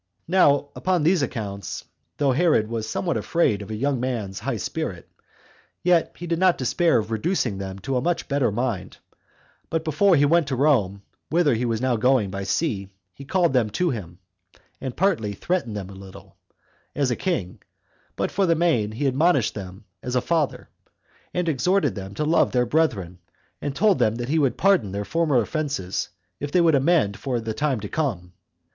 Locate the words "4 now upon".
0.25-1.03